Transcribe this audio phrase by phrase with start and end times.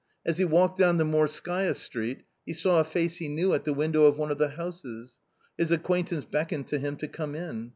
[0.25, 3.71] As he walked down the Morskaya Street, he saw a face he knew at the
[3.73, 5.17] window of one of the houses.
[5.59, 7.69] His acquaintance beckoned to him to come in.